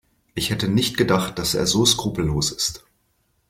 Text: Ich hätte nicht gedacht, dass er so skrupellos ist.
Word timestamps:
Ich 0.33 0.49
hätte 0.49 0.67
nicht 0.67 0.97
gedacht, 0.97 1.37
dass 1.37 1.53
er 1.53 1.67
so 1.67 1.85
skrupellos 1.85 2.51
ist. 2.51 2.83